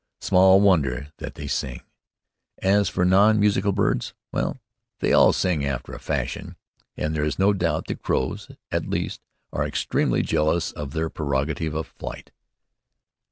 [0.19, 1.83] Small wonder that they sing.
[2.57, 4.57] As for non musical birds well,
[4.99, 6.55] they all sing after a fashion,
[6.97, 9.21] and there is no doubt that crows, at least,
[9.53, 12.31] are extremely jealous of their prerogative of flight.